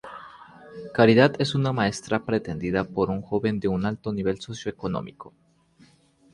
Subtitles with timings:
[0.95, 5.31] Caridad es una maestra pretendida por un joven de un alto nivel socioeconómico.